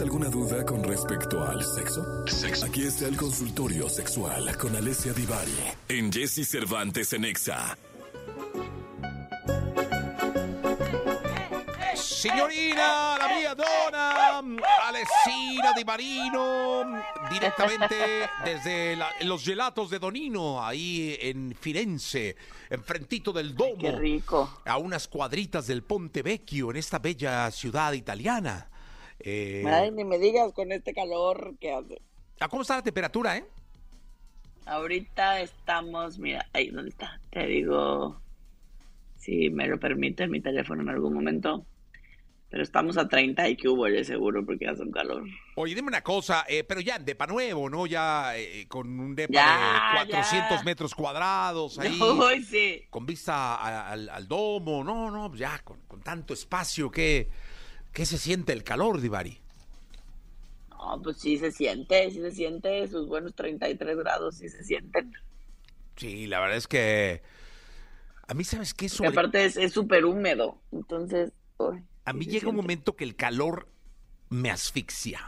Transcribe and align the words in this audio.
¿Tienes 0.00 0.14
alguna 0.14 0.30
duda 0.30 0.64
con 0.64 0.82
respecto 0.82 1.42
al 1.42 1.62
sexo? 1.62 2.24
Aquí 2.64 2.84
está 2.84 3.06
el 3.06 3.18
consultorio 3.18 3.86
sexual 3.86 4.56
con 4.56 4.74
Alessia 4.74 5.12
Divari 5.12 5.52
en 5.88 6.10
Jesse 6.10 6.48
Cervantes 6.48 7.12
en 7.12 7.26
Exa. 7.26 7.76
Signorina, 11.94 13.18
la 13.18 13.28
mia 13.28 13.54
donna, 13.54 14.38
Alessina 14.88 15.74
Di 15.76 15.84
Marino, 15.84 16.84
directamente 17.30 18.26
desde 18.42 18.96
la- 18.96 19.10
los 19.24 19.44
gelatos 19.44 19.90
de 19.90 19.98
Donino, 19.98 20.64
ahí 20.64 21.18
en 21.20 21.54
Firenze, 21.60 22.36
enfrentito 22.70 23.34
del 23.34 23.54
Domo. 23.54 23.76
Qué 23.78 23.92
rico. 23.92 24.60
A 24.64 24.78
unas 24.78 25.06
cuadritas 25.08 25.66
del 25.66 25.82
Ponte 25.82 26.22
Vecchio, 26.22 26.70
en 26.70 26.78
esta 26.78 26.98
bella 26.98 27.50
ciudad 27.50 27.92
italiana. 27.92 28.69
Eh, 29.20 29.62
Ay, 29.66 29.90
ni 29.90 30.04
me 30.04 30.18
digas 30.18 30.52
con 30.52 30.72
este 30.72 30.92
calor 30.94 31.54
que 31.60 31.72
hace. 31.72 32.00
¿a 32.40 32.48
¿Cómo 32.48 32.62
está 32.62 32.76
la 32.76 32.82
temperatura, 32.82 33.36
eh? 33.36 33.44
Ahorita 34.66 35.40
estamos, 35.40 36.18
mira, 36.18 36.46
ahí, 36.52 36.68
¿dónde 36.68 36.90
está? 36.90 37.20
Te 37.30 37.46
digo, 37.46 38.20
si 39.18 39.50
me 39.50 39.66
lo 39.66 39.78
permite 39.78 40.26
mi 40.28 40.40
teléfono 40.40 40.82
en 40.82 40.88
algún 40.90 41.14
momento. 41.14 41.66
Pero 42.50 42.64
estamos 42.64 42.98
a 42.98 43.06
30 43.06 43.48
y 43.48 43.56
que 43.56 43.68
hubo 43.68 43.86
seguro 44.02 44.44
porque 44.44 44.66
hace 44.66 44.82
un 44.82 44.90
calor. 44.90 45.22
Oye, 45.54 45.72
dime 45.76 45.86
una 45.86 46.02
cosa, 46.02 46.44
eh, 46.48 46.64
pero 46.64 46.80
ya 46.80 46.96
en 46.96 47.04
depa 47.04 47.24
nuevo, 47.28 47.70
¿no? 47.70 47.86
Ya 47.86 48.36
eh, 48.36 48.66
con 48.66 48.98
un 48.98 49.14
depa 49.14 49.32
Ya, 49.34 50.00
de 50.04 50.10
400 50.10 50.58
ya. 50.58 50.64
metros 50.64 50.92
cuadrados 50.96 51.78
ahí. 51.78 51.96
Sí. 52.42 52.82
con 52.90 53.06
vista 53.06 53.54
a- 53.54 53.92
al, 53.92 54.08
al 54.08 54.26
domo, 54.26 54.82
no, 54.82 55.12
no, 55.12 55.28
pues 55.28 55.38
ya 55.38 55.60
con, 55.62 55.78
con 55.86 56.00
tanto 56.00 56.34
espacio, 56.34 56.90
¿qué, 56.90 57.28
qué 57.92 58.06
se 58.06 58.18
siente 58.18 58.52
el 58.52 58.64
calor, 58.64 59.00
Divari? 59.00 59.38
No, 60.70 61.00
pues 61.02 61.18
sí 61.18 61.38
se 61.38 61.52
siente, 61.52 62.10
sí 62.10 62.18
se 62.20 62.30
siente, 62.32 62.88
sus 62.88 63.06
buenos 63.06 63.34
33 63.34 63.96
grados 63.98 64.38
sí 64.38 64.48
se 64.48 64.64
sienten. 64.64 65.12
Sí, 65.96 66.26
la 66.26 66.40
verdad 66.40 66.56
es 66.56 66.66
que 66.68 67.22
a 68.28 68.34
mí, 68.34 68.44
¿sabes 68.44 68.74
qué? 68.74 68.88
Sobre- 68.88 69.08
aparte 69.08 69.44
es 69.44 69.56
es 69.56 69.72
súper 69.72 70.04
húmedo, 70.04 70.62
entonces, 70.72 71.32
uy, 71.58 71.84
a 72.04 72.12
mí 72.12 72.26
llega 72.26 72.48
un 72.50 72.56
momento 72.56 72.94
que 72.96 73.04
el 73.04 73.16
calor 73.16 73.68
me 74.28 74.50
asfixia. 74.50 75.20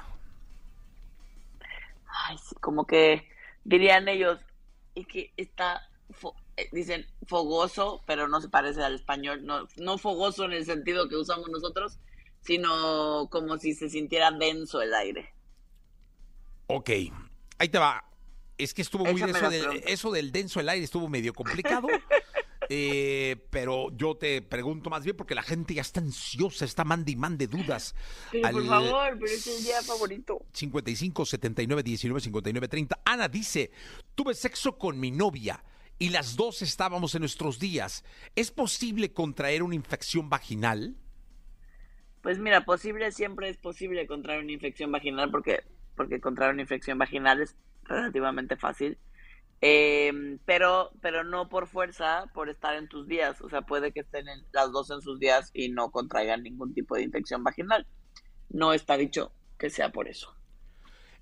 Ay, 2.29 2.37
sí, 2.39 2.55
como 2.57 2.87
que 2.87 3.29
dirían 3.65 4.09
ellos, 4.09 4.39
y 4.95 5.05
que 5.07 5.33
está, 5.37 5.81
fo- 6.11 6.35
eh, 6.57 6.69
dicen 6.73 7.07
fogoso, 7.27 8.03
pero 8.07 8.29
no 8.29 8.41
se 8.41 8.49
parece 8.49 8.83
al 8.83 8.95
español, 8.95 9.45
no, 9.45 9.67
no 9.77 9.99
fogoso 9.99 10.45
en 10.45 10.53
el 10.53 10.65
sentido 10.65 11.09
que 11.09 11.17
usamos 11.17 11.49
nosotros, 11.51 11.99
sino 12.43 13.29
como 13.31 13.59
si 13.59 13.75
se 13.75 13.89
sintiera 13.89 14.31
denso 14.31 14.83
el 14.83 14.93
aire. 14.95 15.33
Ok, 16.67 16.91
ahí 17.59 17.69
te 17.69 17.79
va. 17.79 18.05
Es 18.59 18.75
que 18.75 18.83
estuvo 18.83 19.05
muy 19.05 19.15
Échame 19.17 19.33
eso, 19.33 19.41
las 19.43 19.51
de- 19.53 19.59
preguntas. 19.61 19.91
eso 19.91 20.11
del 20.13 20.33
denso 20.33 20.61
el 20.61 20.69
aire 20.69 20.85
estuvo 20.85 21.09
medio 21.09 21.33
complicado. 21.35 21.89
eh, 22.69 23.37
pero 23.51 23.91
yo 23.97 24.17
te 24.17 24.41
pregunto 24.43 24.89
más 24.91 25.05
bien 25.05 25.17
porque 25.17 25.35
la 25.35 25.43
gente 25.43 25.75
ya 25.75 25.83
está 25.83 26.01
ansiosa, 26.01 26.65
está 26.65 26.85
mande 26.85 27.13
y 27.13 27.17
mande 27.17 27.47
dudas. 27.47 27.95
Pero 28.31 28.51
por 28.51 28.67
favor, 28.67 29.19
pero 29.19 29.27
es 29.27 29.47
el 29.47 29.65
día 29.65 29.83
favorito. 29.83 30.45
55 30.53 31.27
79 31.27 31.83
19 31.83 32.21
59 32.21 32.69
30. 32.69 33.01
Ana 33.05 33.29
dice: 33.29 33.71
Tuve 34.15 34.35
sexo 34.35 34.79
con 34.79 34.99
mi 35.01 35.11
novia 35.11 35.65
y 35.99 36.11
las 36.11 36.37
dos 36.37 36.63
estábamos 36.63 37.15
en 37.15 37.21
nuestros 37.21 37.59
días. 37.59 38.05
¿Es 38.37 38.51
posible 38.51 39.13
contraer 39.13 39.63
una 39.63 39.75
infección 39.75 40.29
vaginal? 40.31 40.97
Pues 42.23 42.39
mira, 42.39 42.65
posible 42.65 43.11
siempre 43.13 43.49
es 43.49 43.59
posible 43.59 44.07
contraer 44.07 44.43
una 44.43 44.53
infección 44.53 44.93
vaginal 44.93 45.31
porque, 45.31 45.65
porque 45.97 46.21
contraer 46.21 46.53
una 46.53 46.63
infección 46.63 46.97
vaginal 46.97 47.43
es 47.43 47.57
relativamente 47.83 48.57
fácil. 48.57 48.97
Eh, 49.61 50.39
pero, 50.45 50.91
pero 51.01 51.23
no 51.23 51.49
por 51.49 51.69
fuerza, 51.69 52.27
por 52.35 52.49
estar 52.49 52.77
en 52.77 52.89
tus 52.89 53.07
días. 53.07 53.41
O 53.41 53.49
sea, 53.49 53.63
puede 53.63 53.93
que 53.93 54.01
estén 54.01 54.27
las 54.53 54.73
dos 54.73 54.91
en 54.91 55.01
sus 55.01 55.19
días 55.19 55.51
y 55.53 55.69
no 55.69 55.91
contraigan 55.91 56.43
ningún 56.43 56.75
tipo 56.75 56.95
de 56.95 57.03
infección 57.03 57.45
vaginal. 57.45 57.87
No 58.49 58.73
está 58.73 58.97
dicho 58.97 59.33
que 59.59 59.71
sea 59.71 59.91
por 59.91 60.09
eso. 60.09 60.37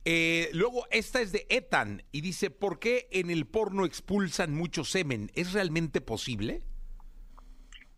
Eh, 0.07 0.49
luego, 0.55 0.87
esta 0.91 1.21
es 1.21 1.33
de 1.33 1.47
Ethan 1.51 2.03
y 2.13 2.23
dice: 2.23 2.51
¿Por 2.51 2.79
qué 2.79 3.09
en 3.11 3.31
el 3.31 3.47
porno 3.47 3.85
expulsan 3.85 4.55
mucho 4.55 4.85
semen? 4.85 5.31
¿Es 5.35 5.53
realmente 5.53 6.01
posible? 6.01 6.63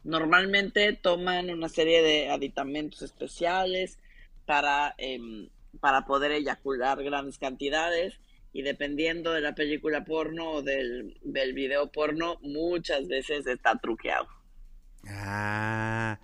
Normalmente 0.04 0.92
toman 0.94 1.50
una 1.50 1.68
serie 1.68 2.02
de 2.02 2.30
aditamentos 2.30 3.02
especiales 3.02 3.98
para, 4.46 4.94
em, 4.98 5.48
para 5.80 6.04
poder 6.04 6.32
eyacular 6.32 7.02
grandes 7.02 7.38
cantidades 7.38 8.18
y 8.52 8.62
dependiendo 8.62 9.32
de 9.32 9.40
la 9.40 9.54
película 9.54 10.04
porno 10.04 10.50
o 10.50 10.62
del, 10.62 11.16
del 11.22 11.52
video 11.54 11.90
porno, 11.90 12.38
muchas 12.42 13.06
veces 13.08 13.46
está 13.46 13.76
truqueado. 13.78 14.28
Ah. 15.08 16.18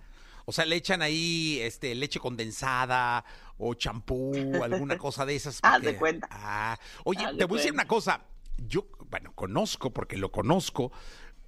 O 0.45 0.51
sea, 0.51 0.65
le 0.65 0.75
echan 0.75 1.01
ahí 1.01 1.59
este, 1.61 1.93
leche 1.95 2.19
condensada 2.19 3.23
o 3.57 3.73
champú, 3.75 4.33
alguna 4.63 4.97
cosa 4.97 5.25
de 5.25 5.35
esas. 5.35 5.59
Haz 5.61 5.73
porque- 5.73 5.87
de 5.93 5.97
cuenta. 5.97 6.27
Ah. 6.31 6.79
Oye, 7.03 7.23
Haz 7.23 7.37
te 7.37 7.45
voy 7.45 7.57
a 7.57 7.61
decir 7.61 7.73
una 7.73 7.87
cosa. 7.87 8.21
Yo, 8.67 8.87
bueno, 9.09 9.31
conozco 9.35 9.91
porque 9.91 10.17
lo 10.17 10.31
conozco, 10.31 10.91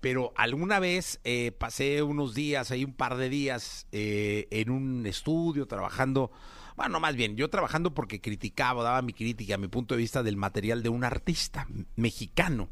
pero 0.02 0.34
alguna 0.36 0.80
vez 0.80 1.22
eh, 1.24 1.52
pasé 1.52 2.02
unos 2.02 2.34
días, 2.34 2.72
ahí 2.72 2.84
un 2.84 2.94
par 2.94 3.18
de 3.18 3.30
días, 3.30 3.88
eh, 3.92 4.48
en 4.50 4.72
un 4.72 5.06
estudio 5.06 5.68
trabajando. 5.68 6.32
Bueno, 6.76 7.00
más 7.00 7.16
bien, 7.16 7.38
yo 7.38 7.50
trabajando 7.50 7.94
porque 7.94 8.20
criticaba, 8.20 8.84
daba 8.84 9.04
mi 9.04 9.14
crítica, 9.14 9.58
mi 9.60 9.68
punto 9.68 9.94
de 9.94 10.00
vista 10.00 10.24
del 10.24 10.38
material 10.38 10.82
de 10.82 10.90
un 10.90 11.04
artista 11.04 11.68
mexicano. 11.96 12.70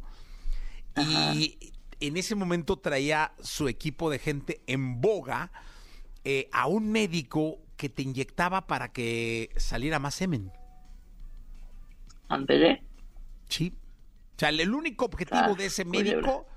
Y 0.97 1.57
en 1.99 2.17
ese 2.17 2.33
momento 2.33 2.77
traía 2.77 3.33
su 3.41 3.67
equipo 3.67 4.09
de 4.09 4.19
gente 4.19 4.61
en 4.65 4.99
boga 4.99 5.51
eh, 6.23 6.49
a 6.51 6.67
un 6.67 6.91
médico 6.91 7.59
que 7.77 7.89
te 7.89 8.01
inyectaba 8.01 8.65
para 8.65 8.91
que 8.91 9.51
saliera 9.55 9.99
más 9.99 10.15
semen. 10.15 10.51
Antes 12.27 12.59
de, 12.59 12.83
Sí. 13.47 13.73
O 14.35 14.39
sea, 14.39 14.49
el 14.49 14.73
único 14.73 15.05
objetivo 15.05 15.39
Ah, 15.43 15.53
de 15.53 15.65
ese 15.65 15.85
médico 15.85 16.47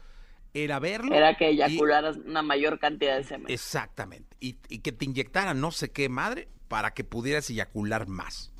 era 0.54 0.78
verlo. 0.78 1.14
era 1.14 1.36
que 1.36 1.50
y- 1.50 1.54
eyacularas 1.62 2.16
una 2.18 2.42
mayor 2.42 2.78
cantidad 2.78 3.16
de 3.16 3.24
semen. 3.24 3.50
exactamente. 3.50 4.36
Y, 4.40 4.56
y 4.68 4.78
que 4.80 4.92
te 4.92 5.04
inyectaran 5.04 5.60
no 5.60 5.70
sé 5.70 5.90
qué 5.92 6.08
madre 6.08 6.48
para 6.68 6.92
que 6.94 7.04
pudieras 7.04 7.48
eyacular 7.50 8.06
más. 8.08 8.50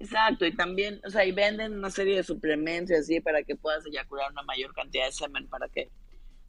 Exacto, 0.00 0.46
y 0.46 0.54
también, 0.54 1.00
o 1.04 1.10
sea, 1.10 1.24
y 1.24 1.32
venden 1.32 1.76
una 1.76 1.90
serie 1.90 2.16
de 2.16 2.22
suplementos 2.22 2.96
así 2.96 3.20
para 3.20 3.42
que 3.42 3.56
puedas 3.56 3.84
eyacular 3.86 4.30
una 4.30 4.42
mayor 4.42 4.72
cantidad 4.72 5.06
de 5.06 5.12
semen, 5.12 5.48
para 5.48 5.68
que, 5.68 5.90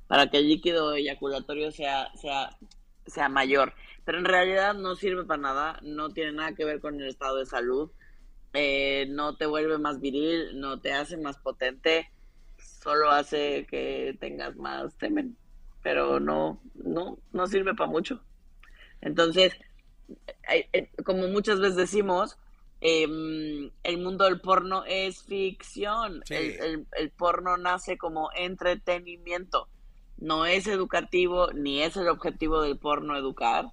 para 0.08 0.30
que 0.30 0.38
el 0.38 0.48
líquido 0.48 0.94
eyaculatorio 0.94 1.72
sea, 1.72 2.10
sea, 2.16 2.56
sea 3.08 3.28
mayor. 3.28 3.74
Pero 4.06 4.20
en 4.20 4.26
realidad 4.26 4.76
no 4.76 4.96
sirve 4.96 5.26
para 5.26 5.42
nada, 5.42 5.80
no 5.82 6.10
tiene 6.12 6.34
nada 6.34 6.54
que 6.54 6.64
ver 6.64 6.80
con 6.80 7.00
el 7.02 7.08
estado 7.08 7.38
de 7.38 7.48
salud, 7.48 7.90
eh, 8.54 9.08
no 9.10 9.36
te 9.36 9.48
vuelve 9.48 9.80
más 9.80 10.00
viril, 10.00 10.60
no 10.60 10.80
te 10.80 10.94
hace 10.94 11.18
más 11.18 11.38
potente, 11.40 12.12
solo 12.82 13.10
hace 13.12 13.66
que 13.70 14.16
tengas 14.20 14.56
más 14.56 14.94
semen, 15.00 15.38
pero 15.84 16.20
no, 16.20 16.62
no, 16.76 17.18
no 17.32 17.48
sirve 17.48 17.74
para 17.76 17.90
mucho. 17.90 18.22
Entonces, 19.02 19.54
eh, 20.52 20.68
eh, 20.74 20.90
como 21.06 21.28
muchas 21.28 21.60
veces 21.60 21.76
decimos, 21.76 22.38
em, 22.82 23.70
el 23.84 23.98
mundo 23.98 24.26
del 24.26 24.42
porno 24.42 24.84
es 24.86 25.24
ficción. 25.24 26.22
Sí. 26.26 26.34
El, 26.36 26.60
el- 26.62 26.88
el 26.98 27.12
porno 27.12 27.58
nace 27.58 27.98
como 27.98 28.30
entretenimiento. 28.36 29.68
No 30.18 30.46
es 30.46 30.68
educativo, 30.68 31.52
ni 31.54 31.82
es 31.82 31.96
el 31.98 32.08
objetivo 32.10 32.62
del 32.62 32.78
porno 32.78 33.18
educar. 33.18 33.72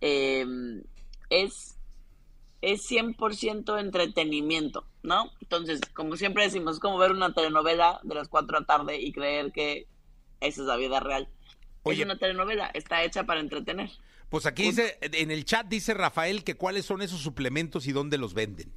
Em, 0.00 0.82
es, 1.30 1.75
es 2.62 2.90
100% 2.90 3.78
entretenimiento, 3.80 4.86
¿no? 5.02 5.30
Entonces, 5.40 5.80
como 5.92 6.16
siempre 6.16 6.44
decimos, 6.44 6.76
es 6.76 6.80
como 6.80 6.98
ver 6.98 7.12
una 7.12 7.32
telenovela 7.32 8.00
de 8.02 8.14
las 8.14 8.28
4 8.28 8.46
de 8.46 8.60
la 8.60 8.66
tarde 8.66 9.00
y 9.00 9.12
creer 9.12 9.52
que 9.52 9.86
esa 10.40 10.62
es 10.62 10.66
la 10.66 10.76
vida 10.76 11.00
real. 11.00 11.28
Oye. 11.82 12.00
Es 12.00 12.04
una 12.04 12.18
telenovela, 12.18 12.66
está 12.74 13.02
hecha 13.04 13.24
para 13.24 13.40
entretener. 13.40 13.90
Pues 14.28 14.46
aquí 14.46 14.64
dice, 14.64 14.98
en 15.00 15.30
el 15.30 15.44
chat 15.44 15.66
dice 15.66 15.94
Rafael 15.94 16.42
que 16.42 16.56
cuáles 16.56 16.84
son 16.84 17.02
esos 17.02 17.20
suplementos 17.20 17.86
y 17.86 17.92
dónde 17.92 18.18
los 18.18 18.34
venden. 18.34 18.72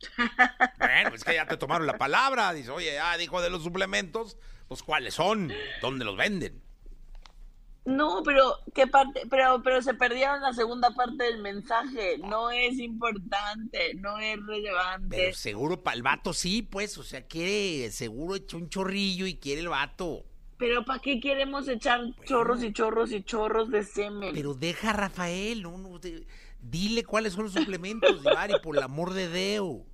bueno, 0.78 1.14
es 1.14 1.24
que 1.24 1.34
ya 1.34 1.46
te 1.46 1.56
tomaron 1.56 1.86
la 1.86 1.98
palabra. 1.98 2.52
Dice, 2.52 2.70
oye, 2.70 2.94
ya 2.94 3.16
dijo 3.16 3.40
de 3.40 3.50
los 3.50 3.62
suplementos, 3.62 4.36
pues 4.68 4.82
cuáles 4.82 5.14
son, 5.14 5.52
dónde 5.80 6.04
los 6.04 6.16
venden. 6.16 6.65
No, 7.86 8.22
pero 8.24 8.56
qué 8.74 8.86
parte, 8.88 9.22
pero, 9.30 9.62
pero 9.62 9.80
se 9.80 9.94
perdieron 9.94 10.40
la 10.42 10.52
segunda 10.52 10.90
parte 10.90 11.22
del 11.24 11.40
mensaje. 11.40 12.18
No 12.18 12.50
es 12.50 12.78
importante, 12.78 13.94
no 13.94 14.18
es 14.18 14.44
relevante. 14.44 15.16
Pero 15.16 15.36
seguro 15.36 15.82
para 15.82 15.96
el 15.96 16.02
vato 16.02 16.32
sí, 16.32 16.62
pues, 16.62 16.98
o 16.98 17.04
sea, 17.04 17.22
quiere, 17.26 17.90
seguro 17.92 18.34
echó 18.34 18.56
un 18.56 18.68
chorrillo 18.68 19.26
y 19.26 19.36
quiere 19.36 19.60
el 19.60 19.68
vato. 19.68 20.24
Pero 20.58 20.84
¿para 20.84 20.98
qué 21.00 21.20
queremos 21.20 21.68
echar 21.68 22.00
chorros 22.24 22.62
y 22.64 22.72
chorros 22.72 23.12
y 23.12 23.22
chorros 23.22 23.70
de 23.70 23.84
semen? 23.84 24.32
Pero 24.34 24.54
deja 24.54 24.90
a 24.90 24.94
Rafael, 24.94 25.62
no, 25.62 25.78
no, 25.78 25.98
de- 25.98 26.26
Dile 26.58 27.04
cuáles 27.04 27.34
son 27.34 27.44
los 27.44 27.52
suplementos, 27.52 28.22
Divari, 28.24 28.54
por 28.62 28.76
el 28.76 28.82
amor 28.82 29.12
de 29.12 29.28
Deo. 29.28 29.84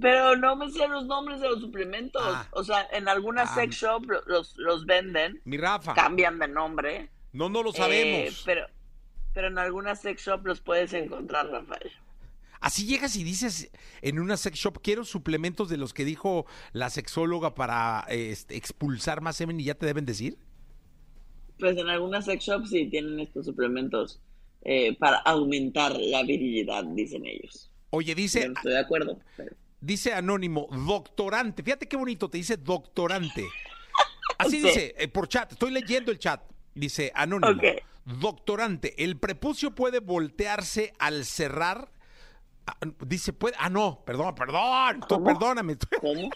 Pero 0.00 0.36
no 0.36 0.54
me 0.56 0.70
sé 0.70 0.86
los 0.88 1.06
nombres 1.06 1.40
de 1.40 1.48
los 1.48 1.60
suplementos. 1.60 2.22
Ah. 2.24 2.46
O 2.52 2.62
sea, 2.62 2.86
en 2.92 3.08
alguna 3.08 3.42
Ah. 3.42 3.54
sex 3.54 3.74
shop 3.76 4.04
lo- 4.08 4.22
los, 4.26 4.56
los 4.56 4.86
venden, 4.86 5.40
Mi 5.44 5.56
Rafa. 5.56 5.94
cambian 5.94 6.38
de 6.38 6.48
nombre. 6.48 7.10
No, 7.32 7.48
no 7.48 7.62
lo 7.62 7.70
eh, 7.70 7.74
sabemos. 7.76 8.42
pero, 8.44 8.66
pero 9.34 9.48
en 9.48 9.58
alguna 9.58 9.96
sex 9.96 10.22
shop 10.24 10.46
los 10.46 10.60
puedes 10.60 10.92
encontrar, 10.92 11.48
Rafael. 11.48 11.90
Así 12.60 12.84
llegas 12.86 13.16
y 13.16 13.24
dices 13.24 13.70
en 14.02 14.18
una 14.18 14.36
sex 14.36 14.58
shop, 14.58 14.80
quiero 14.82 15.04
suplementos 15.04 15.68
de 15.70 15.76
los 15.78 15.94
que 15.94 16.04
dijo 16.04 16.44
la 16.72 16.90
sexóloga 16.90 17.54
para 17.54 18.04
este, 18.10 18.54
expulsar 18.56 19.22
más 19.22 19.36
semen 19.36 19.58
y 19.60 19.64
ya 19.64 19.74
te 19.74 19.86
deben 19.86 20.04
decir. 20.04 20.36
Pues 21.58 21.76
en 21.78 21.88
algunas 21.88 22.26
sex 22.26 22.44
shops 22.44 22.70
sí 22.70 22.86
tienen 22.90 23.18
estos 23.20 23.46
suplementos 23.46 24.20
eh, 24.62 24.94
para 24.98 25.16
aumentar 25.18 25.96
la 25.98 26.22
virilidad, 26.22 26.84
dicen 26.84 27.24
ellos. 27.26 27.70
Oye, 27.90 28.08
Yo 28.10 28.14
dice, 28.14 28.46
no 28.48 28.54
estoy 28.54 28.72
de 28.72 28.78
acuerdo. 28.78 29.18
pero- 29.36 29.56
dice 29.80 30.12
Anónimo, 30.14 30.68
doctorante. 30.70 31.62
Fíjate 31.62 31.88
qué 31.88 31.96
bonito, 31.96 32.28
te 32.28 32.38
dice 32.38 32.56
doctorante. 32.56 33.46
Así 34.38 34.60
Sí. 34.60 34.66
dice, 34.68 34.94
eh, 34.98 35.08
por 35.08 35.28
chat, 35.28 35.52
estoy 35.52 35.70
leyendo 35.70 36.10
el 36.10 36.18
chat. 36.18 36.42
Dice 36.74 37.12
Anónimo, 37.14 37.60
doctorante, 38.04 39.02
el 39.02 39.18
prepucio 39.18 39.74
puede 39.74 40.00
voltearse 40.00 40.92
al 40.98 41.24
cerrar. 41.24 41.90
Ah, 42.66 42.76
dice, 43.06 43.32
puede, 43.32 43.56
ah, 43.58 43.68
no, 43.68 44.02
perdón, 44.04 44.34
perdón, 44.34 45.00
tú, 45.08 45.22
perdóname. 45.22 45.76
¿Cómo? 46.00 46.30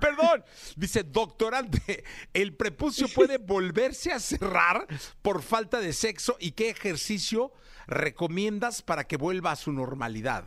Perdón, 0.00 0.44
dice 0.76 1.04
doctorante, 1.04 2.04
el 2.32 2.54
prepucio 2.54 3.06
puede 3.08 3.38
volverse 3.38 4.12
a 4.12 4.18
cerrar 4.18 4.86
por 5.22 5.42
falta 5.42 5.80
de 5.80 5.92
sexo 5.92 6.36
y 6.40 6.52
qué 6.52 6.70
ejercicio 6.70 7.52
recomiendas 7.86 8.82
para 8.82 9.04
que 9.04 9.16
vuelva 9.16 9.52
a 9.52 9.56
su 9.56 9.72
normalidad. 9.72 10.44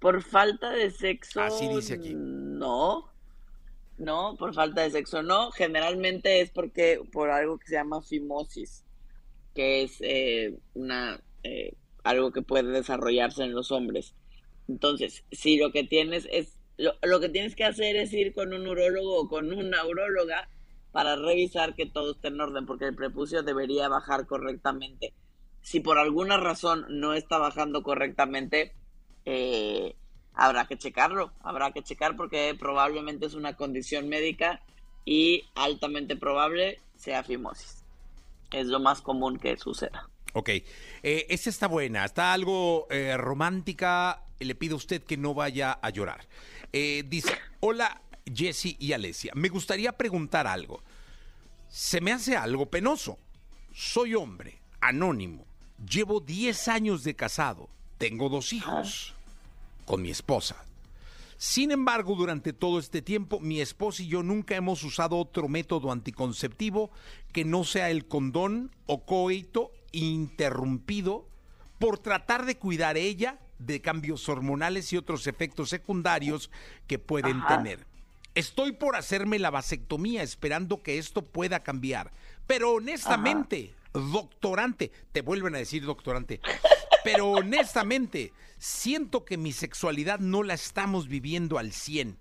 Por 0.00 0.22
falta 0.22 0.70
de 0.70 0.90
sexo. 0.90 1.40
Así 1.40 1.68
dice 1.68 1.94
aquí. 1.94 2.14
No. 2.14 3.10
No, 3.98 4.34
por 4.38 4.54
falta 4.54 4.82
de 4.82 4.90
sexo 4.90 5.22
no. 5.22 5.50
Generalmente 5.52 6.40
es 6.40 6.50
porque 6.50 7.00
por 7.12 7.30
algo 7.30 7.58
que 7.58 7.66
se 7.66 7.74
llama 7.74 8.00
fimosis, 8.00 8.84
que 9.54 9.82
es 9.82 9.98
eh, 10.00 10.58
una 10.74 11.20
eh, 11.42 11.74
algo 12.02 12.32
que 12.32 12.40
puede 12.42 12.70
desarrollarse 12.70 13.44
en 13.44 13.52
los 13.52 13.70
hombres. 13.70 14.14
Entonces, 14.68 15.24
si 15.30 15.58
lo 15.58 15.70
que 15.70 15.84
tienes 15.84 16.26
es 16.32 16.56
lo, 16.78 16.94
lo 17.02 17.20
que 17.20 17.28
tienes 17.28 17.54
que 17.54 17.64
hacer 17.64 17.96
es 17.96 18.12
ir 18.14 18.32
con 18.32 18.54
un 18.54 18.66
urólogo 18.66 19.20
o 19.20 19.28
con 19.28 19.52
una 19.52 19.84
uróloga 19.84 20.48
para 20.92 21.16
revisar 21.16 21.74
que 21.74 21.84
todo 21.86 22.12
esté 22.12 22.28
en 22.28 22.40
orden, 22.40 22.64
porque 22.64 22.86
el 22.86 22.96
prepucio 22.96 23.42
debería 23.42 23.88
bajar 23.88 24.26
correctamente. 24.26 25.12
Si 25.60 25.80
por 25.80 25.98
alguna 25.98 26.38
razón 26.38 26.86
no 26.88 27.12
está 27.12 27.36
bajando 27.36 27.82
correctamente, 27.82 28.72
eh, 29.24 29.94
habrá 30.34 30.66
que 30.66 30.78
checarlo, 30.78 31.32
habrá 31.42 31.72
que 31.72 31.82
checar 31.82 32.16
porque 32.16 32.56
probablemente 32.58 33.26
es 33.26 33.34
una 33.34 33.56
condición 33.56 34.08
médica 34.08 34.60
y 35.04 35.44
altamente 35.54 36.16
probable 36.16 36.80
sea 36.96 37.22
fimosis. 37.22 37.84
Es 38.50 38.66
lo 38.66 38.80
más 38.80 39.00
común 39.00 39.38
que 39.38 39.56
suceda. 39.56 40.08
Ok, 40.32 40.48
eh, 40.48 40.64
esta 41.28 41.50
está 41.50 41.66
buena, 41.66 42.04
está 42.04 42.32
algo 42.32 42.86
eh, 42.90 43.16
romántica, 43.16 44.22
le 44.38 44.54
pido 44.54 44.74
a 44.74 44.76
usted 44.76 45.02
que 45.02 45.16
no 45.16 45.34
vaya 45.34 45.72
a 45.72 45.90
llorar. 45.90 46.28
Eh, 46.72 47.04
dice, 47.06 47.36
hola 47.58 48.00
Jesse 48.32 48.76
y 48.78 48.92
Alesia, 48.92 49.32
me 49.34 49.48
gustaría 49.48 49.92
preguntar 49.92 50.46
algo. 50.46 50.82
Se 51.68 52.00
me 52.00 52.12
hace 52.12 52.36
algo 52.36 52.66
penoso. 52.66 53.18
Soy 53.72 54.14
hombre, 54.14 54.60
anónimo, 54.80 55.46
llevo 55.84 56.20
10 56.20 56.68
años 56.68 57.04
de 57.04 57.16
casado, 57.16 57.68
tengo 58.00 58.30
dos 58.30 58.54
hijos 58.54 59.12
con 59.84 60.00
mi 60.00 60.10
esposa. 60.10 60.56
Sin 61.36 61.70
embargo, 61.70 62.14
durante 62.16 62.54
todo 62.54 62.78
este 62.78 63.02
tiempo, 63.02 63.40
mi 63.40 63.60
esposa 63.60 64.02
y 64.02 64.08
yo 64.08 64.22
nunca 64.22 64.56
hemos 64.56 64.82
usado 64.84 65.18
otro 65.18 65.48
método 65.48 65.92
anticonceptivo 65.92 66.90
que 67.30 67.44
no 67.44 67.62
sea 67.62 67.90
el 67.90 68.06
condón 68.06 68.74
o 68.86 69.04
coito 69.04 69.70
interrumpido 69.92 71.26
por 71.78 71.98
tratar 71.98 72.46
de 72.46 72.56
cuidar 72.56 72.96
ella 72.96 73.38
de 73.58 73.82
cambios 73.82 74.26
hormonales 74.30 74.90
y 74.94 74.96
otros 74.96 75.26
efectos 75.26 75.68
secundarios 75.68 76.50
que 76.86 76.98
pueden 76.98 77.36
Ajá. 77.36 77.58
tener. 77.58 77.86
Estoy 78.34 78.72
por 78.72 78.96
hacerme 78.96 79.38
la 79.38 79.50
vasectomía 79.50 80.22
esperando 80.22 80.82
que 80.82 80.96
esto 80.96 81.20
pueda 81.20 81.62
cambiar. 81.62 82.12
Pero 82.46 82.72
honestamente, 82.72 83.74
doctorante, 83.92 84.90
te 85.12 85.20
vuelven 85.20 85.54
a 85.54 85.58
decir 85.58 85.84
doctorante, 85.84 86.40
pero 87.04 87.30
honestamente, 87.30 88.32
siento 88.58 89.24
que 89.24 89.36
mi 89.36 89.52
sexualidad 89.52 90.18
no 90.18 90.42
la 90.42 90.54
estamos 90.54 91.08
viviendo 91.08 91.58
al 91.58 91.72
100. 91.72 92.18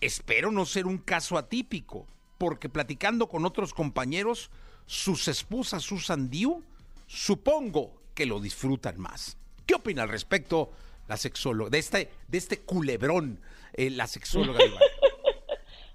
Espero 0.00 0.50
no 0.50 0.64
ser 0.66 0.86
un 0.86 0.98
caso 0.98 1.38
atípico, 1.38 2.06
porque 2.38 2.68
platicando 2.68 3.28
con 3.28 3.44
otros 3.44 3.74
compañeros, 3.74 4.50
sus 4.86 5.28
esposas 5.28 5.90
usan 5.90 6.30
DIU, 6.30 6.62
supongo 7.06 8.00
que 8.14 8.26
lo 8.26 8.40
disfrutan 8.40 8.98
más. 8.98 9.36
¿Qué 9.66 9.74
opina 9.74 10.02
al 10.02 10.08
respecto 10.08 10.70
la 11.08 11.16
sexóloga, 11.16 11.70
de 11.70 11.78
este, 11.78 12.10
de 12.28 12.38
este 12.38 12.60
culebrón, 12.60 13.40
eh, 13.72 13.90
la 13.90 14.06
sexóloga? 14.06 14.58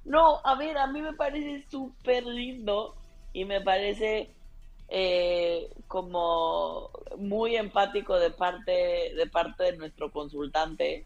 No, 0.04 0.42
a 0.44 0.56
ver, 0.56 0.78
a 0.78 0.88
mí 0.88 1.02
me 1.02 1.14
parece 1.14 1.66
súper 1.70 2.26
lindo 2.26 2.96
y 3.34 3.46
me 3.46 3.62
parece 3.62 4.32
eh, 4.94 5.70
como 5.88 6.90
muy 7.18 7.56
empático 7.56 8.20
de 8.20 8.30
parte, 8.30 9.14
de 9.16 9.26
parte 9.32 9.64
de 9.64 9.78
nuestro 9.78 10.12
consultante 10.12 11.06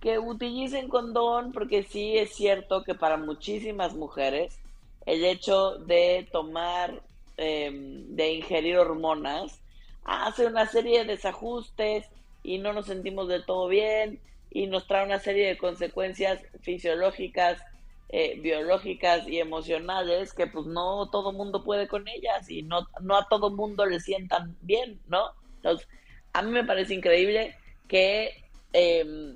que 0.00 0.20
utilicen 0.20 0.88
condón 0.88 1.50
porque 1.50 1.82
sí 1.82 2.16
es 2.16 2.36
cierto 2.36 2.84
que 2.84 2.94
para 2.94 3.16
muchísimas 3.16 3.94
mujeres 3.94 4.60
el 5.06 5.24
hecho 5.24 5.78
de 5.78 6.28
tomar, 6.30 7.02
eh, 7.36 7.70
de 7.72 8.32
ingerir 8.34 8.78
hormonas, 8.78 9.60
hace 10.04 10.46
una 10.46 10.66
serie 10.66 11.00
de 11.00 11.16
desajustes 11.16 12.06
y 12.44 12.58
no 12.58 12.72
nos 12.72 12.86
sentimos 12.86 13.26
del 13.26 13.44
todo 13.44 13.66
bien 13.66 14.20
y 14.52 14.68
nos 14.68 14.86
trae 14.86 15.04
una 15.04 15.18
serie 15.18 15.48
de 15.48 15.58
consecuencias 15.58 16.40
fisiológicas, 16.60 17.60
eh, 18.08 18.38
biológicas 18.40 19.26
y 19.26 19.40
emocionales 19.40 20.32
que 20.32 20.46
pues 20.46 20.66
no 20.66 21.08
todo 21.10 21.32
mundo 21.32 21.64
puede 21.64 21.88
con 21.88 22.06
ellas 22.08 22.48
y 22.50 22.62
no, 22.62 22.86
no 23.00 23.16
a 23.16 23.28
todo 23.28 23.50
mundo 23.50 23.86
le 23.86 24.00
sientan 24.00 24.56
bien, 24.62 25.00
¿no? 25.08 25.32
Entonces, 25.56 25.88
a 26.32 26.42
mí 26.42 26.50
me 26.50 26.64
parece 26.64 26.94
increíble 26.94 27.56
que, 27.88 28.44
eh, 28.72 29.34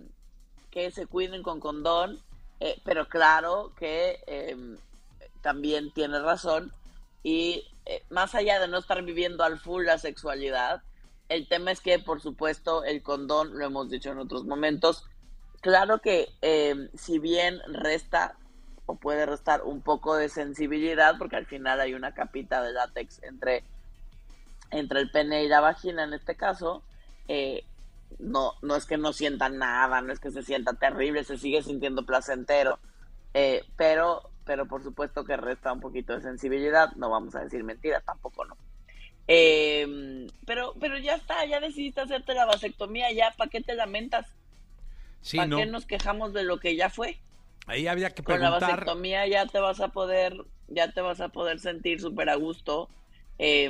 que 0.70 0.90
se 0.90 1.06
cuiden 1.06 1.42
con 1.42 1.60
condón, 1.60 2.20
eh, 2.60 2.80
pero 2.84 3.08
claro 3.08 3.72
que 3.78 4.20
eh, 4.26 4.56
también 5.40 5.92
tiene 5.92 6.20
razón 6.20 6.72
y 7.22 7.64
eh, 7.86 8.02
más 8.10 8.34
allá 8.34 8.60
de 8.60 8.68
no 8.68 8.78
estar 8.78 9.02
viviendo 9.02 9.44
al 9.44 9.58
full 9.58 9.84
la 9.84 9.98
sexualidad, 9.98 10.82
el 11.28 11.48
tema 11.48 11.70
es 11.70 11.80
que, 11.80 11.98
por 11.98 12.20
supuesto, 12.20 12.84
el 12.84 13.02
condón, 13.02 13.58
lo 13.58 13.64
hemos 13.64 13.88
dicho 13.88 14.10
en 14.10 14.18
otros 14.18 14.44
momentos, 14.44 15.04
claro 15.60 16.00
que 16.00 16.28
eh, 16.42 16.88
si 16.94 17.18
bien 17.18 17.60
resta 17.68 18.36
o 18.90 18.96
puede 18.96 19.24
restar 19.24 19.62
un 19.62 19.82
poco 19.82 20.16
de 20.16 20.28
sensibilidad, 20.28 21.16
porque 21.16 21.36
al 21.36 21.46
final 21.46 21.80
hay 21.80 21.94
una 21.94 22.12
capita 22.12 22.60
de 22.60 22.72
látex 22.72 23.22
entre, 23.22 23.62
entre 24.72 24.98
el 24.98 25.12
pene 25.12 25.44
y 25.44 25.48
la 25.48 25.60
vagina 25.60 26.02
en 26.02 26.12
este 26.12 26.34
caso, 26.34 26.82
eh, 27.28 27.64
no, 28.18 28.54
no 28.62 28.74
es 28.74 28.86
que 28.86 28.98
no 28.98 29.12
sienta 29.12 29.48
nada, 29.48 30.00
no 30.00 30.12
es 30.12 30.18
que 30.18 30.32
se 30.32 30.42
sienta 30.42 30.72
terrible, 30.74 31.22
se 31.22 31.38
sigue 31.38 31.62
sintiendo 31.62 32.04
placentero, 32.04 32.80
eh, 33.32 33.62
pero, 33.76 34.28
pero 34.44 34.66
por 34.66 34.82
supuesto 34.82 35.24
que 35.24 35.36
resta 35.36 35.72
un 35.72 35.80
poquito 35.80 36.14
de 36.14 36.22
sensibilidad, 36.22 36.90
no 36.96 37.10
vamos 37.10 37.36
a 37.36 37.44
decir 37.44 37.62
mentiras, 37.62 38.04
tampoco 38.04 38.44
no. 38.44 38.56
Eh, 39.28 40.26
pero, 40.46 40.74
pero 40.80 40.98
ya 40.98 41.14
está, 41.14 41.44
ya 41.46 41.60
decidiste 41.60 42.00
hacerte 42.00 42.34
la 42.34 42.46
vasectomía, 42.46 43.12
ya, 43.12 43.32
¿para 43.36 43.50
qué 43.50 43.60
te 43.60 43.76
lamentas? 43.76 44.26
Sí, 45.20 45.36
¿Para 45.36 45.48
no. 45.48 45.56
qué 45.58 45.66
nos 45.66 45.86
quejamos 45.86 46.32
de 46.32 46.42
lo 46.42 46.58
que 46.58 46.74
ya 46.74 46.90
fue? 46.90 47.20
Ahí 47.70 47.86
había 47.86 48.10
que 48.10 48.22
Con 48.22 48.40
la 48.40 48.58
preguntar. 48.58 48.70
vasectomía 48.84 49.26
ya 49.28 49.46
te 49.46 49.60
vas 49.60 49.80
a 49.80 49.88
poder, 49.88 50.34
ya 50.68 50.90
te 50.92 51.00
vas 51.00 51.20
a 51.20 51.28
poder 51.28 51.60
sentir 51.60 52.00
súper 52.00 52.28
a 52.28 52.34
gusto, 52.34 52.88
eh, 53.38 53.66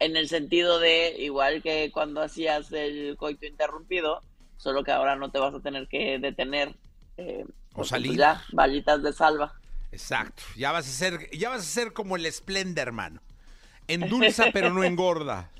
en 0.00 0.16
el 0.16 0.28
sentido 0.28 0.78
de, 0.78 1.14
igual 1.18 1.62
que 1.62 1.90
cuando 1.92 2.22
hacías 2.22 2.72
el 2.72 3.16
coito 3.18 3.46
interrumpido, 3.46 4.22
solo 4.56 4.82
que 4.82 4.92
ahora 4.92 5.16
no 5.16 5.30
te 5.30 5.38
vas 5.38 5.54
a 5.54 5.60
tener 5.60 5.88
que 5.88 6.18
detener. 6.18 6.74
eh, 7.18 7.44
salir. 7.84 8.12
pues, 8.12 8.18
ya, 8.18 8.42
balitas 8.52 9.02
de 9.02 9.12
salva. 9.12 9.52
Exacto. 9.92 10.42
Ya 10.56 10.72
vas 10.72 10.88
a 10.88 10.90
ser, 10.90 11.30
ya 11.36 11.48
vas 11.50 11.60
a 11.60 11.64
ser 11.64 11.92
como 11.92 12.16
el 12.16 12.30
Splendor, 12.32 12.88
hermano. 12.88 13.20
Endulza, 13.88 14.46
pero 14.52 14.72
no 14.72 14.82
engorda. 14.84 15.50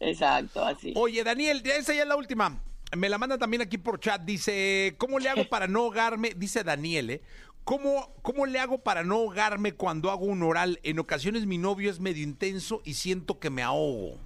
Exacto, 0.00 0.64
así. 0.64 0.92
Oye, 0.96 1.22
Daniel, 1.24 1.62
esa 1.64 1.94
ya 1.94 2.02
es 2.02 2.08
la 2.08 2.16
última. 2.16 2.60
Me 2.96 3.08
la 3.08 3.18
manda 3.18 3.38
también 3.38 3.62
aquí 3.62 3.78
por 3.78 4.00
chat. 4.00 4.22
Dice, 4.22 4.94
¿cómo 4.98 5.18
le 5.18 5.28
hago 5.28 5.48
para 5.48 5.66
no 5.66 5.80
ahogarme? 5.80 6.30
Dice 6.36 6.62
Daniel, 6.62 7.10
¿eh? 7.10 7.22
¿Cómo, 7.64 8.12
¿Cómo 8.22 8.44
le 8.46 8.58
hago 8.58 8.78
para 8.78 9.04
no 9.04 9.16
ahogarme 9.16 9.72
cuando 9.72 10.10
hago 10.10 10.26
un 10.26 10.42
oral? 10.42 10.80
En 10.82 10.98
ocasiones 10.98 11.46
mi 11.46 11.58
novio 11.58 11.90
es 11.90 12.00
medio 12.00 12.22
intenso 12.22 12.82
y 12.84 12.94
siento 12.94 13.38
que 13.38 13.50
me 13.50 13.62
ahogo. 13.62 14.18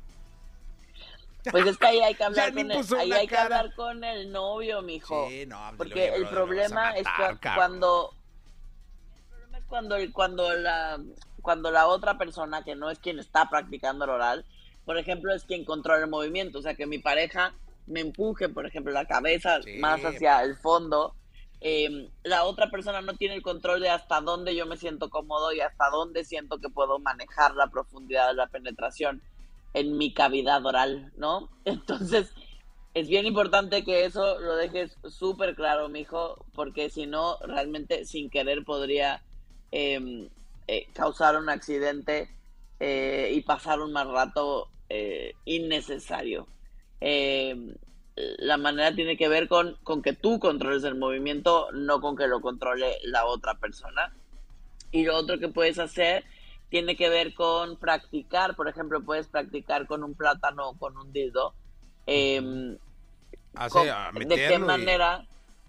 Pues 1.50 1.66
es 1.66 1.76
que 1.76 1.86
ahí 1.86 2.00
hay 2.00 2.14
que 2.14 2.24
hablar, 2.24 2.52
con 2.52 2.70
el, 2.70 2.94
ahí 2.98 3.12
hay 3.12 3.28
que 3.28 3.36
hablar 3.36 3.74
con 3.74 4.02
el 4.02 4.32
novio, 4.32 4.82
mijo. 4.82 5.28
Sí, 5.28 5.46
no, 5.46 5.60
porque 5.76 6.14
el 6.14 6.26
problema 6.26 6.96
es 6.96 7.06
cuando 7.54 8.14
el 9.14 9.28
problema 9.28 9.58
es 9.58 9.64
cuando 9.66 9.96
cuando 10.12 10.56
la 10.56 11.00
cuando 11.42 11.70
la 11.70 11.86
otra 11.86 12.18
persona 12.18 12.64
que 12.64 12.74
no 12.74 12.90
es 12.90 12.98
quien 12.98 13.20
está 13.20 13.48
practicando 13.48 14.04
el 14.06 14.10
oral, 14.10 14.44
por 14.84 14.98
ejemplo, 14.98 15.32
es 15.32 15.44
quien 15.44 15.64
controla 15.64 16.02
el 16.04 16.10
movimiento, 16.10 16.58
o 16.58 16.62
sea, 16.62 16.74
que 16.74 16.86
mi 16.86 16.98
pareja 16.98 17.54
me 17.86 18.00
empuje, 18.00 18.48
por 18.48 18.66
ejemplo, 18.66 18.92
la 18.92 19.06
cabeza 19.06 19.60
más 19.78 20.04
hacia 20.04 20.42
el 20.42 20.56
fondo, 20.56 21.14
eh, 21.60 22.10
la 22.22 22.44
otra 22.44 22.70
persona 22.70 23.00
no 23.00 23.14
tiene 23.14 23.34
el 23.34 23.42
control 23.42 23.80
de 23.80 23.88
hasta 23.88 24.20
dónde 24.20 24.54
yo 24.54 24.66
me 24.66 24.76
siento 24.76 25.08
cómodo 25.08 25.52
y 25.52 25.60
hasta 25.60 25.88
dónde 25.90 26.24
siento 26.24 26.58
que 26.58 26.68
puedo 26.68 26.98
manejar 26.98 27.54
la 27.54 27.68
profundidad 27.68 28.28
de 28.28 28.34
la 28.34 28.46
penetración 28.48 29.22
en 29.72 29.96
mi 29.96 30.12
cavidad 30.12 30.64
oral, 30.64 31.12
¿no? 31.16 31.48
Entonces, 31.64 32.32
es 32.94 33.08
bien 33.08 33.26
importante 33.26 33.84
que 33.84 34.04
eso 34.04 34.38
lo 34.38 34.56
dejes 34.56 34.96
súper 35.08 35.54
claro, 35.54 35.88
mijo, 35.88 36.44
porque 36.54 36.90
si 36.90 37.06
no, 37.06 37.38
realmente 37.40 38.04
sin 38.04 38.30
querer 38.30 38.64
podría 38.64 39.22
em, 39.70 40.28
eh, 40.66 40.86
causar 40.94 41.36
un 41.36 41.48
accidente 41.48 42.30
eh, 42.80 43.32
y 43.34 43.40
pasar 43.42 43.80
un 43.80 43.92
mal 43.92 44.12
rato 44.12 44.70
innecesario. 45.44 46.46
Em, 47.00 47.74
la 48.16 48.56
manera 48.56 48.94
tiene 48.94 49.16
que 49.16 49.28
ver 49.28 49.48
con, 49.48 49.76
con 49.82 50.02
que 50.02 50.14
tú 50.14 50.38
controles 50.38 50.84
el 50.84 50.94
movimiento, 50.94 51.68
no 51.72 52.00
con 52.00 52.16
que 52.16 52.26
lo 52.26 52.40
controle 52.40 52.96
la 53.02 53.26
otra 53.26 53.54
persona. 53.56 54.14
Y 54.90 55.04
lo 55.04 55.16
otro 55.16 55.38
que 55.38 55.48
puedes 55.48 55.78
hacer 55.78 56.24
tiene 56.70 56.96
que 56.96 57.08
ver 57.08 57.34
con 57.34 57.76
practicar, 57.78 58.56
por 58.56 58.68
ejemplo, 58.68 59.04
puedes 59.04 59.28
practicar 59.28 59.86
con 59.86 60.02
un 60.02 60.14
plátano 60.14 60.70
o 60.70 60.78
con 60.78 60.96
un 60.96 61.12
dildo. 61.12 61.54
Eh, 62.06 62.40
¿De 64.14 64.28
qué 64.28 64.58
manera? 64.58 65.26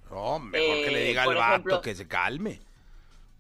No, 0.09 0.39
mejor 0.39 0.75
que 0.75 0.91
le 0.91 1.03
eh, 1.03 1.07
diga 1.07 1.23
al 1.23 1.35
vato 1.35 1.81
que 1.81 1.95
se 1.95 2.07
calme. 2.07 2.61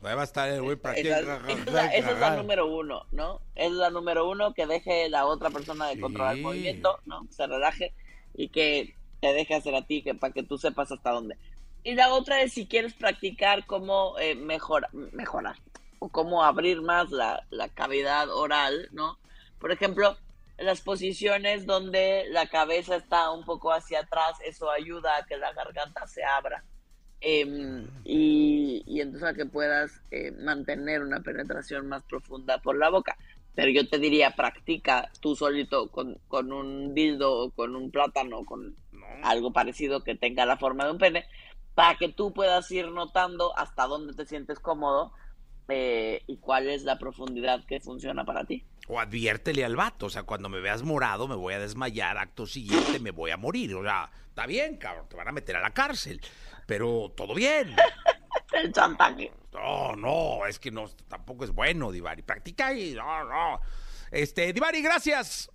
Va 0.03 0.21
a 0.21 0.23
estar 0.23 0.49
el 0.49 0.61
güey 0.61 0.75
practicando. 0.75 1.35
Esa, 1.47 1.93
esa, 1.93 2.11
es 2.11 2.19
la 2.19 2.35
número 2.35 2.67
uno, 2.67 3.05
¿no? 3.11 3.41
Es 3.55 3.71
la 3.71 3.89
número 3.89 4.29
uno, 4.29 4.53
que 4.53 4.67
deje 4.67 5.09
la 5.09 5.25
otra 5.25 5.49
persona 5.49 5.87
de 5.87 5.99
controlar 5.99 6.35
el 6.35 6.41
movimiento, 6.41 6.99
¿no? 7.05 7.27
Se 7.29 7.47
relaje 7.47 7.93
y 8.33 8.49
que 8.49 8.95
te 9.19 9.33
deje 9.33 9.55
hacer 9.55 9.75
a 9.75 9.85
ti, 9.85 10.03
que 10.03 10.13
para 10.13 10.33
que 10.33 10.43
tú 10.43 10.57
sepas 10.57 10.91
hasta 10.91 11.11
dónde. 11.11 11.37
Y 11.83 11.95
la 11.95 12.13
otra 12.13 12.41
es 12.41 12.53
si 12.53 12.67
quieres 12.67 12.93
practicar 12.93 13.65
cómo 13.65 14.17
eh, 14.19 14.35
mejorar 14.35 15.55
o 15.99 16.09
cómo 16.09 16.43
abrir 16.43 16.81
más 16.81 17.09
la, 17.11 17.45
la 17.49 17.69
cavidad 17.69 18.29
oral, 18.29 18.89
¿no? 18.91 19.17
Por 19.59 19.71
ejemplo, 19.71 20.17
las 20.57 20.81
posiciones 20.81 21.65
donde 21.65 22.25
la 22.29 22.47
cabeza 22.47 22.95
está 22.95 23.31
un 23.31 23.45
poco 23.45 23.71
hacia 23.71 24.01
atrás, 24.01 24.37
eso 24.45 24.69
ayuda 24.69 25.17
a 25.17 25.25
que 25.25 25.37
la 25.37 25.53
garganta 25.53 26.05
se 26.07 26.23
abra. 26.23 26.63
Em, 27.19 27.87
y, 28.03 28.83
y, 28.85 29.01
entonces 29.01 29.29
a 29.29 29.33
que 29.33 29.47
puedas 29.47 30.01
eh, 30.11 30.31
mantener 30.31 31.01
una 31.01 31.21
penetración 31.21 31.87
más 31.87 32.03
profunda 32.03 32.59
por 32.59 32.77
la 32.77 32.89
boca. 32.89 33.17
Pero 33.55 33.71
yo 33.71 33.87
te 33.89 33.97
diría, 33.97 34.35
practica 34.35 35.09
tú 35.19 35.35
solito 35.35 35.89
con, 35.89 36.19
con 36.27 36.51
un 36.53 36.93
dildo 36.93 37.33
o 37.33 37.51
con 37.51 37.75
un 37.75 37.89
plátano, 37.89 38.45
con 38.45 38.75
algo 39.23 39.51
parecido 39.51 40.03
que 40.03 40.13
tenga 40.15 40.45
la 40.45 40.57
forma 40.57 40.85
de 40.85 40.91
un 40.91 40.99
pene, 40.99 41.25
para 41.73 41.97
que 41.97 42.09
tú 42.09 42.33
puedas 42.33 42.69
ir 42.71 42.87
notando 42.89 43.57
hasta 43.57 43.87
dónde 43.87 44.13
te 44.13 44.25
sientes 44.25 44.59
cómodo 44.59 45.11
eh, 45.67 46.23
y 46.27 46.37
cuál 46.37 46.69
es 46.69 46.83
la 46.83 46.97
profundidad 46.97 47.65
que 47.65 47.79
funciona 47.79 48.25
para 48.25 48.45
ti. 48.45 48.63
O 48.87 48.99
adviértele 48.99 49.65
al 49.65 49.75
vato, 49.75 50.05
o 50.05 50.09
sea, 50.09 50.23
cuando 50.23 50.47
me 50.47 50.61
veas 50.61 50.83
morado 50.83 51.27
me 51.27 51.35
voy 51.35 51.53
a 51.53 51.59
desmayar, 51.59 52.17
acto 52.17 52.45
siguiente 52.45 52.99
me 52.99 53.11
voy 53.11 53.31
a 53.31 53.37
morir. 53.37 53.75
O 53.75 53.83
sea, 53.83 54.09
está 54.29 54.45
bien, 54.45 54.77
cabrón, 54.77 55.07
te 55.09 55.17
van 55.17 55.27
a 55.27 55.33
meter 55.33 55.57
a 55.57 55.61
la 55.61 55.73
cárcel, 55.73 56.21
pero 56.65 57.11
todo 57.15 57.33
bien. 57.33 57.75
El 58.53 58.71
chantaje. 58.71 59.31
No, 59.51 59.95
no, 59.95 60.45
es 60.45 60.59
que 60.59 60.71
no, 60.71 60.87
tampoco 61.09 61.43
es 61.43 61.51
bueno, 61.51 61.91
Divari. 61.91 62.21
Practica 62.21 62.73
y 62.73 62.93
no, 62.93 63.25
no. 63.25 63.59
Este, 64.11 64.53
Divari, 64.53 64.81
gracias. 64.81 65.49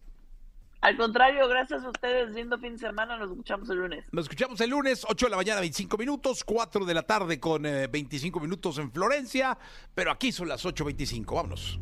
Al 0.83 0.97
contrario, 0.97 1.47
gracias 1.49 1.85
a 1.85 1.89
ustedes. 1.91 2.35
Lindo 2.35 2.59
fin 2.59 2.73
de 2.73 2.79
semana. 2.79 3.17
Nos 3.17 3.31
escuchamos 3.31 3.71
el 3.71 3.79
lunes. 3.79 4.05
Nos 4.11 4.25
escuchamos 4.25 4.61
el 4.61 4.71
lunes, 4.71 5.07
8 5.09 5.27
de 5.27 5.31
la 5.31 5.37
mañana, 5.37 5.61
25 5.61 5.97
minutos, 5.97 6.43
4 6.43 6.85
de 6.85 6.95
la 6.95 7.03
tarde 7.03 7.39
con 7.39 7.63
25 7.63 8.39
eh, 8.39 8.43
minutos 8.43 8.79
en 8.79 8.91
Florencia. 8.91 9.57
Pero 9.95 10.11
aquí 10.11 10.33
son 10.33 10.49
las 10.49 10.65
8.25. 10.65 11.37
Vámonos. 11.37 11.79